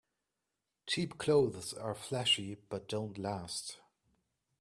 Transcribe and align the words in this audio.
Cheap 0.87 1.19
clothes 1.19 1.75
are 1.75 1.93
flashy 1.93 2.55
but 2.55 2.87
don't 2.87 3.19
last. 3.19 3.77